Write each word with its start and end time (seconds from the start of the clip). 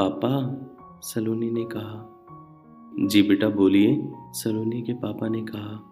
पापा, 0.00 0.30
सलोनी 1.02 1.50
ने 1.50 1.64
कहा। 1.64 3.06
जी 3.06 3.22
बेटा, 3.22 3.48
बोलिए। 3.48 4.08
सलोनी 4.32 4.82
के 4.82 4.92
पापा 4.92 5.28
ने 5.28 5.40
कहा। 5.42 5.84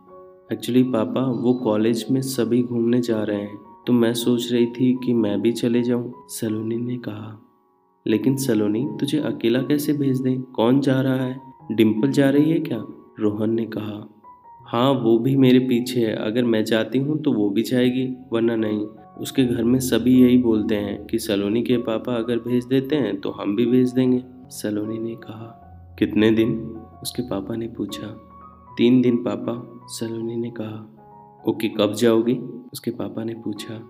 एक्चुअली 0.52 0.82
पापा, 0.82 1.20
वो 1.20 1.54
कॉलेज 1.54 2.06
में 2.10 2.20
सभी 2.20 2.62
घूमने 2.62 3.00
जा 3.00 3.22
रहे 3.22 3.40
हैं 3.40 3.58
तो 3.86 3.92
मैं 3.92 4.12
सोच 4.14 4.52
रही 4.52 4.66
थी 4.66 4.98
कि 5.04 5.14
मैं 5.14 5.40
भी 5.42 5.52
चले 5.52 5.82
जाऊँ, 5.82 6.12
सलोनी 6.28 6.76
ने 6.76 6.96
कहा। 6.96 7.40
लेकिन 8.06 8.36
सलोनी, 8.36 8.86
तुझे 9.00 9.18
अकेला 9.18 9.62
कैसे 9.62 9.92
भेज 9.92 10.20
दें? 10.20 10.42
कौन 10.42 10.80
जा 10.80 11.00
रहा 11.00 11.14
है? 11.14 11.40
डिम्पल 11.72 12.10
जा 12.10 12.30
रही 12.30 12.50
है 12.50 12.60
क्या? 12.60 12.78
रोहन 13.20 13.50
ने 13.50 13.66
कहा। 13.66 14.22
हाँ 14.66 14.92
वो 14.92 15.18
भी 15.18 15.36
मेरे 15.36 15.58
पीछे 15.58 16.00
है, 16.00 16.14
अगर 16.16 16.44
मैं 16.44 16.64
जाती 16.64 16.98
हूँ 16.98 17.18
तो 17.18 17.32
वो 17.32 17.50
भी 17.50 17.62
जाएगी, 17.62 18.06
वरना 18.32 18.56
नहीं। 18.56 18.86
उसके 19.20 19.44
घर 19.44 19.64
में 19.64 19.78
सभी 19.80 20.14
यही 20.22 20.38
बोलते 20.38 20.74
हैं 20.74 21.04
कि 21.06 21.18
सलोनी 21.18 21.62
के 21.62 21.76
पापा 21.82 22.14
अगर 22.14 22.38
भेज 22.38 22.64
देते 22.64 22.96
हैं 22.96 23.20
तो 23.20 23.30
हम 23.30 23.54
भी 23.56 23.66
भेज 23.66 23.92
देंगे। 23.92 24.22
सलोनी 24.50 24.98
ने 24.98 25.14
कहा, 25.14 25.96
कितने 25.98 26.30
दिन? 26.30 26.58
उसके 27.02 27.22
पापा 27.22 27.54
ने 27.56 27.68
पूछा, 27.68 28.06
तीन 28.78 29.00
दिन 29.02 29.16
पापा। 29.24 29.54
सलोनी 29.88 30.36
ने 30.36 30.50
कहा, 30.50 30.82
ओके, 31.48 31.68
कब 31.68 31.92
जाओगी? 31.92 32.34
उसके 32.72 32.90
पापा 32.90 33.24
ने 33.24 33.34
पूछा, 33.34 33.80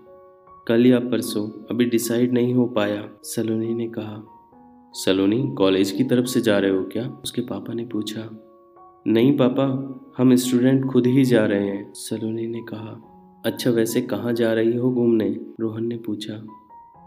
कल 0.67 0.85
या 0.85 0.99
परसों, 1.01 1.47
अभी 1.71 1.85
डिसाइड 1.85 2.33
नहीं 2.33 2.53
हो 2.53 2.65
पाया। 2.67 3.03
सलोनी 3.23 3.73
ने 3.73 3.87
कहा, 3.89 4.23
सलोनी, 4.93 5.43
कॉलेज 5.57 5.91
की 5.91 6.03
तरफ़ 6.03 6.25
से 6.25 6.41
जा 6.41 6.57
रहे 6.59 6.71
हो 6.71 6.83
क्या? 6.83 7.07
उसके 7.23 7.41
पापा 7.41 7.73
ने 7.73 7.85
पूछा, 7.85 8.29
नहीं 9.07 9.35
पापा, 9.37 9.65
हम 10.17 10.35
स्टूडेंट 10.35 10.85
खुद 10.85 11.07
ही 11.07 11.25
जा 11.25 11.45
रहे 11.45 11.67
हैं। 11.67 11.93
सलोनी 11.93 12.47
ने 12.47 12.61
कहा 12.61 12.99
अच्छा 13.47 13.71
वैसे 13.71 14.01
कहाँ 14.01 14.33
जा 14.33 14.53
रही 14.53 14.75
हो 14.77 14.91
घूमने? 14.91 15.25
रोहन 15.59 15.85
ने 15.87 15.97
पूछा। 15.97 16.33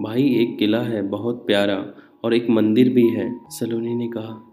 भाई, 0.03 0.23
एक 0.35 0.59
किला 0.59 0.81
है, 0.81 1.03
बहुत 1.03 1.47
प्यारा, 1.47 1.95
और 2.25 2.35
एक 2.35 2.49
मंदिर 2.51 2.89
भी 2.89 3.09
है, 3.09 3.27
सलोनी 3.51 3.95
ने 3.95 4.09
कहा। 4.09 4.47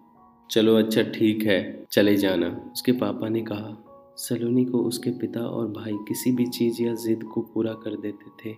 चलो 0.50 0.76
अच्छा 0.76 1.02
ठीक 1.02 1.44
है, 1.44 1.86
चले 1.92 2.16
जाना, 2.16 2.48
उसके 2.74 2.92
पापा 2.92 3.30
ने 3.30 3.42
कहा। 3.42 3.76
सलोनी 4.18 4.66
को 4.66 4.80
उसके 4.80 5.12
पिता 5.12 5.42
और 5.42 5.68
भाई 5.68 5.94
किसी 6.08 6.32
भी 6.32 6.46
चीज़ 6.46 6.82
या 6.84 6.94
ज़िद 6.94 7.24
को 7.24 7.42
पूरा 7.42 7.74
कर 7.74 7.96
देते 7.96 8.32
थे, 8.42 8.56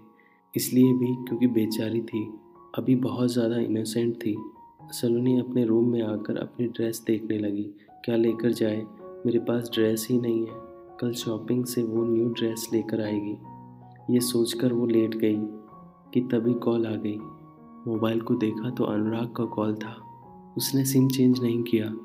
इसलिए 0.55 0.93
भी 0.93 1.13
क्योंकि 1.27 1.47
बेचारी 1.47 2.01
थी, 2.01 2.23
अभी 2.75 2.95
बहुत 2.95 3.33
ज़्यादा 3.33 3.57
इनोसेंट 3.57 4.15
थी। 4.15 4.35
सलोनी 4.91 5.39
अपने 5.39 5.65
रूम 5.65 5.91
में 5.91 6.01
आकर 6.01 6.37
अपनी 6.37 6.67
ड्रेस 6.67 7.03
देखने 7.07 7.37
लगी। 7.37 7.63
क्या 8.05 8.15
लेकर 8.15 8.51
जाए? 8.51 8.81
मेरे 9.25 9.39
पास 9.39 9.69
ड्रेस 9.73 10.07
ही 10.11 10.19
नहीं 10.19 10.45
है। 10.47 10.68
कल 10.99 11.11
शॉपिंग 11.11 11.65
से 11.65 11.83
वो 11.83 12.03
न्यू 12.03 12.29
ड्रेस 12.29 12.69
लेकर 12.73 13.01
आएगी। 13.01 13.37
ये 14.13 14.19
सोचकर 14.19 14.73
वो 14.73 14.85
लेट 14.85 15.15
गई 15.15 15.37
कि 16.13 16.21
तभी 16.21 16.53
कॉल 16.53 16.85
आ 16.85 16.95
गई। 16.95 17.17
मोबाइल 17.87 18.21
को 18.21 18.35
देखा 18.35 18.69
तो 18.69 18.83
अनुराग 18.83 19.33
का 19.35 19.45
कॉल 19.45 19.75
था। 19.75 19.95
उसने 20.57 20.85
सिम 20.85 21.07
चेंज 21.07 21.41
नहीं 21.43 21.63
किया। 21.63 21.95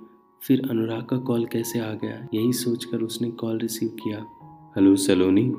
फिर 0.43 0.71
अनुराग 0.71 1.05
का 1.05 1.17
कॉल 1.17 1.45
कैसे 1.45 1.81
आ 1.81 1.93
गया, 1.93 2.29
यही 2.35 2.53
सोचकर 2.53 2.99
उसने 2.99 3.31
कॉल 3.31 3.59
रिसीव 3.59 3.89
किया। 3.89 4.27
हेलो 4.77 4.97
सलोनी। 4.97 5.55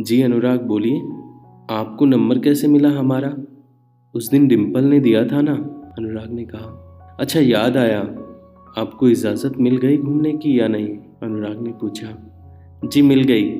जी 0.00 0.22
अनुराग, 0.22 0.62
बोलिए। 0.62 1.00
आपको 1.74 2.04
नंबर 2.04 2.38
कैसे 2.38 2.68
मिला 2.68 2.90
हमारा? 2.90 3.36
उस 4.14 4.30
दिन 4.30 4.48
डिम्पल 4.48 4.84
ने 4.84 5.00
दिया 5.00 5.26
था 5.26 5.40
ना? 5.40 5.54
अनुराग 5.98 6.30
ने 6.30 6.44
कहा। 6.44 6.84
अच्छा 7.20 7.40
याद 7.40 7.76
आया। 7.76 8.00
आपको 8.78 9.08
इजाज़त 9.08 9.52
मिल 9.58 9.76
गई 9.76 9.96
घूमने 9.96 10.32
की 10.32 10.60
या 10.60 10.68
नहीं? 10.68 10.88
अनुराग 11.22 11.60
ने 11.60 11.72
पूछा। 11.72 12.27
जी 12.84 13.02
मिल 13.02 13.22
गई। 13.22 13.50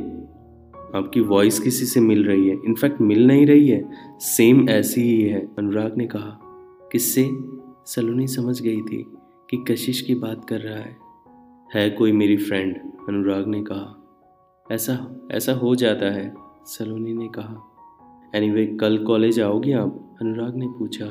आपकी 0.95 1.21
वॉइस 1.21 1.61
किसी 1.61 1.85
से 1.87 2.01
मिल 2.01 2.25
रही 2.25 2.49
है। 2.49 2.57
इनफैक्ट 2.65 3.01
मिल 3.01 3.27
नहीं 3.27 3.47
रही 3.47 3.69
है। 3.69 3.91
सेम 4.21 4.69
ऐसी 4.69 5.01
ही 5.01 5.23
है। 5.23 5.49
अनुराग 5.59 5.97
ने 5.97 6.07
कहा 6.07 6.39
किससे? 6.93 7.31
सलोनी 7.87 8.27
समझ 8.27 8.63
गई 8.63 8.81
थी 8.81 9.07
कि 9.51 9.65
कशिश 9.71 10.01
की 10.01 10.15
बात 10.15 10.45
कर 10.45 10.61
रहा 10.61 10.79
है। 10.79 10.97
है 11.75 11.91
कोई 11.91 12.13
मेरी 12.13 12.37
फ्रेंड 12.37 12.77
अनुराग 13.09 13.47
ने 13.47 13.63
कहा। 13.63 14.19
ऐसा 14.73 15.29
ऐसा 15.31 15.53
हो 15.53 15.75
जाता 15.75 16.07
है 16.07 16.35
सलोनी 16.65 17.13
ने 17.13 17.29
कहा। 17.29 17.75
एनीवे 18.35 18.61
anyway, 18.63 18.81
कल 18.81 18.99
कॉलेज 18.99 19.41
आओगे 19.41 19.73
आप? 19.73 20.17
अनुराग 20.23 20.57
ने 20.57 20.67
पूछा। 20.67 21.07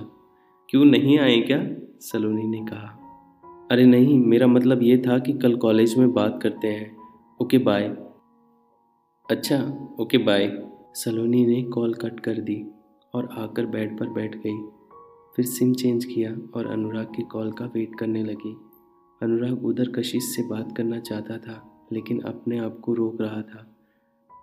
क्यों 0.70 0.86
नहीं 0.86 1.20
आए 1.20 1.38
क्या? 1.38 1.68
सलोनी 2.00 2.48
ने 2.48 2.60
कहा। 2.60 3.04
अरे 3.72 3.86
नहीं 3.86 4.20
मेरा 4.20 4.48
मतलब 4.48 4.84
ये 4.84 4.98
था 4.98 5.20
कि 5.20 5.34
कल 5.34 5.56
कॉलेज 5.56 5.98
में 5.98 6.14
बात 6.14 6.40
करते 6.44 6.68
हैं। 6.68 6.98
Okay 7.40 7.58
bye. 7.58 7.84
अच्छा 9.30 9.58
ओके 10.00 10.18
बाय। 10.18 10.48
सलोनी 10.96 11.46
ने 11.46 11.62
कॉल 11.64 11.94
कट 11.94 12.20
कर 12.20 12.40
दी 12.42 12.56
और 13.14 13.28
आकर 13.34 13.66
बेड 13.66 13.98
पर 14.00 14.10
बैठ 14.10 14.36
गई। 14.36 14.58
फिर 15.36 15.46
सिम 15.46 15.74
चेंज 15.74 16.06
किया 16.06 16.32
और 16.56 16.68
अनुराग 16.68 17.14
की 17.16 17.24
कॉल 17.24 17.52
का 17.52 17.66
वेट 17.66 17.92
करने 18.00 18.24
लगी। 18.24 18.56
अनुराग 19.22 19.66
उधर 19.66 19.92
कशिश 19.92 20.24
से 20.26 20.44
बात 20.44 20.74
करना 20.78 21.00
चाहता 21.00 21.38
था, 21.38 21.88
लेकिन 21.94 22.20
अपने 22.22 22.60
आप 22.60 22.80
को 22.80 22.94
रोक 22.94 23.22
रहा 23.22 23.42
था। 23.42 23.66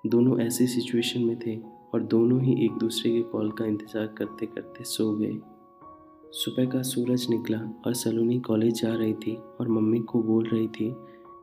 दोनों 0.07 0.39
ऐसी 0.41 0.67
सिचुएशन 0.67 1.25
में 1.25 1.39
थे 1.39 1.57
और 1.95 2.03
दोनों 2.05 2.41
ही 2.43 2.53
एक 2.65 2.79
दूसरे 2.79 3.11
के 3.13 3.23
कॉल 3.23 3.51
का 3.51 3.65
इंतज़ार 3.65 4.07
करते 4.19 4.47
करते 4.47 4.85
सो 4.85 5.11
गए। 5.13 5.33
सुबह 6.35 6.65
का 6.65 6.83
सूरज 6.83 7.27
निकला 7.31 7.59
और 7.87 7.95
सलोनी 7.95 8.39
कॉलेज 8.41 8.81
जा 8.83 8.95
रही 8.95 9.15
थी 9.17 9.35
और 9.35 9.69
मम्मी 9.69 10.01
को 10.03 10.23
बोल 10.23 10.47
रही 10.47 10.69
थी 10.69 10.89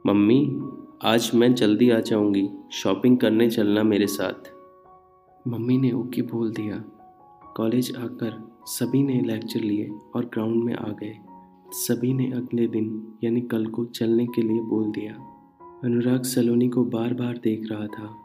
मम्मी, 0.06 0.60
आज 1.04 1.32
मैं 1.36 1.54
जल्दी 1.54 1.90
आ 1.90 2.00
जाऊँगी। 2.00 2.50
शॉपिंग 2.72 3.18
करने 3.18 3.50
चलना 3.50 3.84
मेरे 3.84 4.08
साथ। 4.08 4.52
मम्मी 5.48 5.78
ने 5.78 5.92
ओके 5.92 6.22
बोल 6.22 6.52
दिया। 6.52 6.76
कॉलेज 7.58 7.96
आकर 7.96 8.58
सभी 8.66 9.04
ने 9.04 9.22
लेक्चर 9.22 9.60
लिए 9.60 9.92
और 10.16 10.26
ग्राउंड 10.26 10.64
में 10.64 10.74
आ 10.74 10.88
गए। 10.88 11.14
सभी 11.70 12.14
ने 12.14 12.32
अगले 12.32 12.68
दिन, 12.68 13.14
यानी 13.24 13.42
कल 13.42 13.66
को 13.66 13.86
चलने 13.86 14.26
के 14.26 14.42
लिए 14.42 14.62
बोल 14.62 14.92
दिया। 14.92 15.14
अनुराग 15.84 16.24
सलोनी 16.24 16.70
को 16.70 16.84
बार 16.84 17.14
बार 17.14 17.38
देख 17.38 17.68
रहा 17.72 17.88
था। 17.88 18.16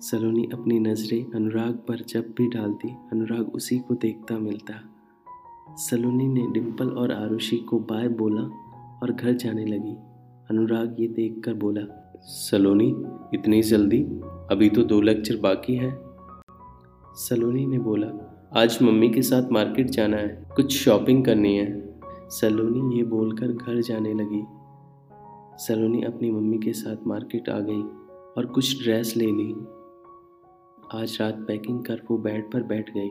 सलोनी 0.00 0.48
अपनी 0.52 0.78
नज़रें 0.78 1.32
अनुराग 1.32 1.74
पर 1.74 2.04
जब 2.08 2.34
भी 2.38 2.48
डालती, 2.48 2.88
अनुराग 2.88 3.54
उसी 3.54 3.78
को 3.78 3.94
देखता 3.94 4.38
मिलता। 4.38 4.74
सलोनी 5.76 6.28
ने 6.28 6.46
डिम्पल 6.50 6.88
और 6.88 7.12
आरुषि 7.12 7.56
को 7.56 7.78
बाय 7.78 8.08
बोला 8.08 8.42
और 9.02 9.12
घर 9.12 9.32
जाने 9.32 9.64
लगी। 9.64 9.96
अनुराग 10.50 10.96
ये 11.00 11.08
देखकर 11.08 11.54
बोला, 11.54 11.80
सलोनी, 12.20 13.04
इतनी 13.34 13.62
जल्दी? 13.62 14.02
अभी 14.50 14.70
तो 14.70 14.82
दो 14.82 15.00
लेक्चर 15.00 15.36
बाकी 15.36 15.74
है। 15.74 15.98
सलोनी 17.14 17.66
ने 17.66 17.78
बोला, 17.78 18.06
आज 18.56 18.78
मम्मी 18.82 19.08
के 19.08 19.22
साथ 19.22 19.52
मार्केट 19.52 19.90
जाना 19.90 20.16
है, 20.16 20.46
कुछ 20.56 20.72
शॉपिंग 20.72 21.24
करनी 21.24 21.56
है। 21.56 21.98
सलोनी 22.28 22.96
ये 22.96 23.04
बोलकर 23.04 23.48
घर 23.48 23.80
जाने 23.80 24.14
लगी। 24.14 24.42
सलोनी 25.56 26.02
अपनी 26.02 26.30
मम्मी 26.30 26.58
के 26.58 26.72
साथ 26.72 26.96
मार्केट 27.06 27.48
आ 27.48 27.60
गई 27.60 27.82
और 28.36 28.46
कुछ 28.46 28.82
ड्रेस 28.82 29.16
ले 29.16 29.26
ली। 29.26 29.52
आज 30.94 31.18
रात 31.20 31.44
पैकिंग 31.48 31.84
कर 31.84 32.02
वो 32.10 32.18
बेड 32.18 32.52
पर 32.52 32.62
बैठ 32.62 32.90
गई। 32.90 33.10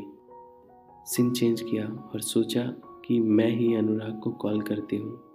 सिम 1.06 1.32
चेंज 1.32 1.62
किया 1.62 1.86
और 1.86 2.22
सोचा 2.22 2.64
कि 3.06 3.20
मैं 3.20 3.50
ही 3.50 3.76
अनुराग 3.76 4.20
को 4.20 4.32
कॉल 4.32 4.62
करती 4.62 4.96
हूँ। 4.96 5.27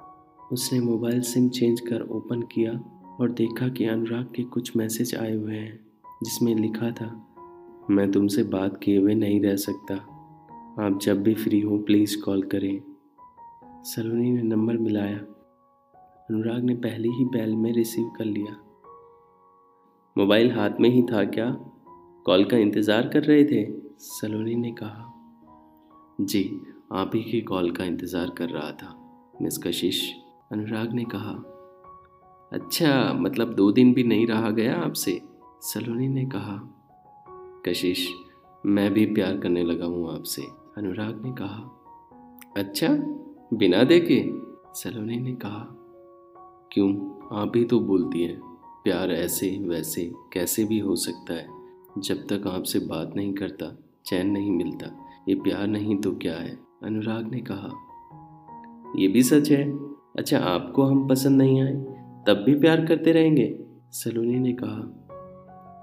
उसने 0.53 0.81
मोबाइल 0.81 1.21
सिम 1.21 1.49
चेंज 1.49 1.81
कर 1.81 2.01
ओपन 2.11 2.43
किया 2.43 2.73
और 3.21 3.31
देखा 3.31 3.69
कि 3.69 3.85
अनुराग 3.85 4.25
के 4.37 4.43
कुछ 4.43 4.77
मैसेज 4.77 5.15
आए 5.15 5.35
हुए 5.35 5.57
हैं, 5.57 5.79
जिसमें 6.25 6.55
लिखा 6.55 6.91
था, 6.91 7.07
मैं 7.91 8.11
तुमसे 8.13 8.43
बात 8.43 8.81
किए 8.83 8.99
हुए 8.99 9.15
नहीं 9.15 9.41
रह 9.41 9.57
सकता। 9.57 9.95
आप 10.85 10.99
जब 11.03 11.23
भी 11.23 11.35
फ्री 11.35 11.61
हो, 11.61 11.79
प्लीज़ 11.79 12.21
कॉल 12.23 12.43
करें। 12.43 12.83
सलोनी 13.85 14.31
ने 14.31 14.43
नंबर 14.43 14.79
मिलाया। 14.79 15.19
अनुराग 16.31 16.65
ने 16.65 16.75
पहले 16.75 17.09
ही 17.09 17.25
बैल 17.25 17.55
में 17.57 17.73
रिसीव 17.73 18.11
कर 18.19 18.25
लिया। 18.25 18.57
मोबाइल 20.17 20.53
हाथ 20.53 20.81
में 20.81 20.89
ही 20.91 21.03
था 21.03 21.25
क्या? 21.25 21.51
कॉल 22.27 22.45
का 22.45 22.57
इंतज़ार 22.57 23.09
कर 23.09 23.23
रहे 23.23 23.45
थे? 23.45 23.65
सलोनी 23.99 24.55
ने 24.55 24.73
कहा। 24.73 25.09
जी, 26.21 26.61
आप 26.93 27.11
ही 27.15 27.23
के 27.23 27.41
कॉल 27.41 27.71
का 27.71 27.85
इंतज़ार 27.85 28.31
कर 28.31 28.49
रहा 28.49 28.71
था, 28.73 28.95
मिस 29.43 29.59
कशिश। 29.59 30.03
अनुराग 30.53 30.93
ने 30.93 31.05
कहा 31.05 31.49
अच्छा 32.53 33.13
मतलब 33.13 33.55
दो 33.55 33.73
दिन 33.73 33.95
भी 33.95 34.03
नहीं 34.03 34.27
रहा 34.27 34.51
गया 34.51 34.77
आपसे? 34.77 35.23
सलोनी 35.61 36.09
ने 36.09 36.25
कहा, 36.25 36.85
कशिश, 37.67 38.15
मैं 38.67 38.93
भी 38.93 39.07
प्यार 39.07 39.39
करने 39.39 39.63
लगा 39.63 39.87
हूँ 39.87 40.15
आपसे। 40.15 40.43
अनुराग 40.79 41.23
ने 41.25 41.33
कहा 41.33 41.85
अच्छा 42.57 42.89
बिना 43.57 43.85
देखे? 43.85 44.33
सलोनी 44.75 45.17
ने 45.17 45.33
कहा, 45.33 45.67
क्यों? 46.73 46.95
आप 47.43 47.53
ही 47.57 47.65
तो 47.65 47.81
बोलती 47.81 48.23
हैं, 48.23 48.41
प्यार 48.85 49.11
ऐसे, 49.11 49.59
वैसे, 49.63 50.13
कैसे 50.33 50.65
भी 50.65 50.79
हो 50.79 50.97
सकता 50.97 51.35
है। 51.35 51.49
जब 51.99 52.17
तक 52.17 52.47
आपसे 52.47 52.79
बात 52.79 53.13
नहीं 53.17 53.35
करता, 53.35 53.79
चैन 54.07 54.31
नहीं 54.31 54.51
मिलता, 54.51 55.07
ये 55.29 55.35
प्यार 55.35 55.67
नहीं 55.67 55.97
तो 55.97 56.13
क्या 56.13 56.35
है? 56.35 56.59
अनुराग 56.83 57.31
ने 57.31 57.41
कहा 57.41 57.71
यह 58.97 59.13
भी 59.13 59.23
सच 59.23 59.51
है? 59.51 59.92
अच्छा 60.19 60.39
आपको 60.39 60.83
हम 60.83 61.07
पसंद 61.09 61.39
नहीं 61.39 61.63
आए, 61.63 61.73
तब 62.27 62.43
भी 62.47 62.55
प्यार 62.55 62.85
करते 62.87 63.13
रहेंगे? 63.13 63.59
सलोनी 63.93 64.39
ने 64.39 64.53
कहा, 64.53 64.81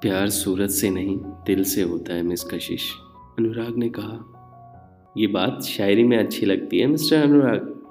प्यार 0.01 0.29
सूरत 0.29 0.69
से 0.69 0.89
नहीं, 0.89 1.17
दिल 1.17 1.63
से 1.63 1.81
होता 1.81 2.13
है, 2.13 2.23
मिस 2.23 2.43
कशिश। 2.43 2.91
अनुराग 3.39 3.77
ने 3.77 3.89
कहा, 3.89 4.17
ये 5.17 5.27
बात 5.27 5.61
शायरी 5.61 6.03
में 6.03 6.17
अच्छी 6.17 6.45
लगती 6.45 6.79
है, 6.79 6.87
मिस्टर 6.87 7.23
अनुराग। 7.23 7.83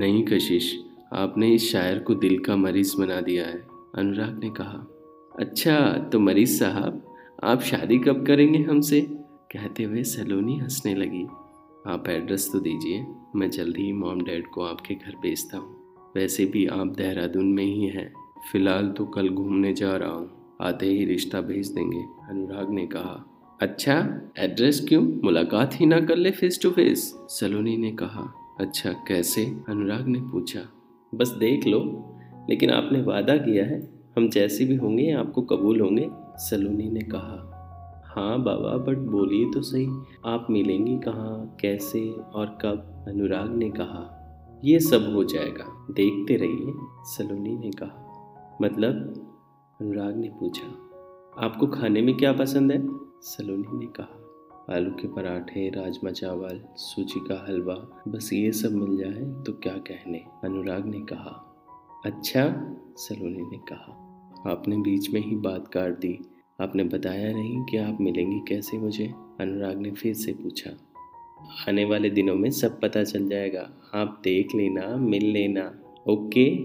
नहीं 0.00 0.24
कशिश, 0.24 0.72
आपने 1.12 1.54
इस 1.54 1.70
शायर 1.72 1.98
को 1.98 2.14
दिल 2.14 2.38
का 2.38 2.56
मरीज़ 2.56 2.96
बना 2.98 3.20
दिया 3.20 3.46
है। 3.46 3.62
अनुराग 3.94 4.40
ने 4.42 4.50
कहा 4.50 4.86
अच्छा 5.38 5.78
तो 6.12 6.20
मरीज़ 6.20 6.58
साहब, 6.60 7.02
आप 7.44 7.60
शादी 7.60 7.98
कब 7.98 8.26
करेंगे 8.26 8.58
हमसे? 8.58 9.00
कहते 9.52 9.82
हुए 9.82 10.02
सलोनी 10.02 10.58
हंसने 10.58 10.94
लगी। 10.94 11.26
आप 11.86 12.08
एड्रेस 12.08 12.50
तो 12.52 12.60
दीजिए। 12.60 13.06
मैं 13.36 13.50
जल्दी 13.50 13.82
ही 13.82 13.92
मॉम 13.92 14.20
डैड 14.20 14.46
को 14.46 14.62
आपके 14.62 14.94
घर 14.94 15.16
भेजता 15.22 15.58
हूँ। 15.58 15.76
वैसे 16.16 16.44
भी 16.44 16.66
आप 16.66 16.86
देहरादून 16.86 17.46
में 17.46 17.64
ही 17.64 17.86
हैं। 17.86 18.14
फ़िलहाल 18.52 18.88
तो 18.88 19.04
कल 19.04 19.28
घूमने 19.28 19.72
जा 19.72 19.96
रहा 19.96 20.10
हूँ। 20.10 20.56
आते 20.62 20.86
ही 20.86 21.04
रिश्ता 21.04 21.40
भेज 21.40 21.68
देंगे, 21.68 22.04
अनुराग 22.30 22.70
ने 22.70 22.86
कहा। 22.86 23.40
अच्छा 23.60 24.20
एड्रेस 24.38 24.86
क्यों? 24.88 25.02
मुलाकात 25.24 25.80
ही 25.80 25.86
ना 25.86 26.00
कर 26.00 26.16
ले 26.16 26.30
फेस 26.30 26.60
टू 26.62 26.70
फेस 26.70 27.14
सलोनी 27.28 27.76
ने 27.76 27.92
कहा। 27.92 28.56
अच्छा 28.60 28.92
कैसे? 28.92 29.44
अनुराग 29.68 30.06
ने 30.08 30.20
पूछा। 30.20 30.60
बस 31.14 31.28
देख 31.28 31.66
लो। 31.66 32.10
लेकिन 32.50 32.70
आपने 32.70 33.02
वादा 33.02 33.36
किया 33.36 33.64
है। 33.64 34.04
हम 34.16 34.28
जैसे 34.28 34.64
भी 34.64 34.76
होंगे, 34.76 35.12
आपको 35.12 35.42
कबूल 35.42 35.80
होंगे। 35.80 36.08
सलोनी 36.36 36.90
ने 36.90 37.00
कहा। 37.00 37.50
हाँ 38.16 38.42
बाबा 38.42 38.76
बट 38.76 38.98
बोलिए 38.98 39.50
तो 39.50 39.62
सही। 39.62 39.88
आप 40.26 40.46
मिलेंगी 40.50 40.98
कहाँ, 40.98 41.56
कैसे 41.60 42.10
और 42.10 42.46
कब? 42.46 43.04
अनुराग 43.08 43.54
ने 43.54 43.70
कहा, 43.70 44.20
ये 44.64 44.80
सब 44.80 45.12
हो 45.14 45.24
जाएगा। 45.24 45.86
देखते 45.90 46.36
रहिए, 46.36 46.72
सलोनी 47.04 47.56
ने 47.56 47.70
कहा। 47.70 48.00
मतलब? 48.62 48.94
अनुराग 49.80 50.16
ने 50.16 50.28
पूछा। 50.28 50.66
आपको 51.44 51.66
खाने 51.66 52.02
में 52.02 52.16
क्या 52.16 52.32
पसंद 52.32 52.72
है? 52.72 52.88
सलोनी 53.20 53.78
ने 53.78 53.86
कहा, 53.86 54.20
आलू 54.74 54.90
के 54.90 55.08
पराठे, 55.08 55.68
राजमा 55.68 56.10
चावल, 56.10 56.64
सूजी 56.76 57.20
का 57.20 57.46
हलवा, 57.48 58.02
बस 58.08 58.30
ये 58.32 58.52
सब 58.52 58.72
मिल 58.72 58.96
जाए 58.96 59.42
तो 59.42 59.52
क्या 59.52 59.74
कहने? 59.74 60.24
अनुराग 60.44 60.86
ने 60.86 61.00
कहा 61.00 61.50
अच्छा 62.06 62.74
सलोनी 62.96 63.50
ने 63.50 63.58
कहा। 63.58 64.00
आपने 64.50 64.76
बीच 64.76 65.14
में 65.14 65.20
ही 65.20 65.36
बात 65.36 65.68
काट 65.68 65.98
दी। 65.98 66.20
आपने 66.60 66.84
बताया 66.84 67.32
नहीं 67.32 67.64
कि 67.64 67.76
आप 67.76 67.98
मिलेंगी 68.00 68.40
कैसे? 68.48 68.78
मुझे 68.78 69.14
अनुराग 69.40 69.78
ने 69.78 69.90
फिर 69.90 70.14
से 70.14 70.32
पूछा। 70.32 70.70
आने 71.68 71.84
वाले 71.84 72.10
दिनों 72.10 72.34
में 72.34 72.50
सब 72.50 72.80
पता 72.80 73.04
चल 73.04 73.28
जाएगा। 73.28 73.70
आप 73.94 74.20
देख 74.24 74.54
लेना, 74.54 74.96
मिल 74.96 75.24
लेना। 75.24 75.80
ओके? 76.08 76.58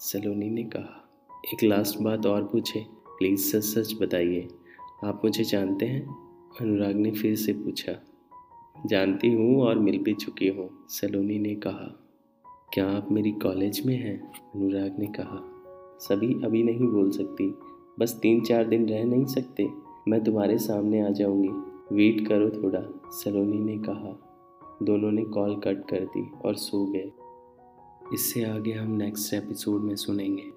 सलोनी 0.00 0.50
ने 0.50 0.62
कहा। 0.62 1.10
एक 1.54 1.64
लास्ट 1.64 2.00
बात 2.00 2.26
और 2.26 2.42
पूछे। 2.42 2.86
प्लीज़ 3.08 3.40
सच 3.40 3.62
सच 3.62 4.02
बताइए। 4.02 4.48
आप 5.04 5.20
मुझे 5.24 5.44
जानते 5.44 5.86
हैं? 5.86 6.06
अनुराग 6.60 6.94
ने 6.96 7.10
फिर 7.10 7.36
से 7.36 7.52
पूछा। 7.52 7.92
जानती 8.86 9.28
हूँ 9.28 9.62
और 9.62 9.78
मिल 9.78 9.98
भी 9.98 10.14
चुकी 10.14 10.48
हूँ, 10.48 10.70
सलोनी 10.88 11.38
ने 11.38 11.54
कहा। 11.54 12.04
क्या 12.74 12.88
आप 12.88 13.12
मेरी 13.12 13.32
कॉलेज 13.32 13.86
में 13.86 13.96
हैं? 13.96 14.32
अनुराग 14.54 14.96
ने 14.98 15.06
कहा। 15.06 15.52
सभी 16.00 16.34
अभी 16.44 16.62
नहीं 16.62 16.88
बोल 16.88 17.10
सकती। 17.10 17.54
बस 18.00 18.18
तीन 18.22 18.40
चार 18.40 18.64
दिन 18.64 18.88
रह 18.88 19.04
नहीं 19.04 19.24
सकते। 19.24 19.68
मैं 20.08 20.24
तुम्हारे 20.24 20.58
सामने 20.58 21.00
आ 21.00 21.08
जाऊँगी। 21.08 21.48
वेट 21.92 22.28
करो 22.28 22.50
थोड़ा, 22.50 23.10
सलोनी 23.10 23.58
ने 23.58 23.78
कहा। 23.78 24.22
दोनों 24.82 25.10
ने 25.10 25.24
कॉल 25.24 25.54
कट 25.54 25.88
कर 25.90 26.00
दी 26.00 26.30
और 26.44 26.54
सो 26.54 26.86
गए। 26.86 27.12
इससे 28.14 28.44
आगे 28.44 28.72
हम 28.72 28.90
नेक्स्ट 28.90 29.34
एपिसोड 29.34 29.82
में 29.82 29.96
सुनेंगे। 29.96 30.50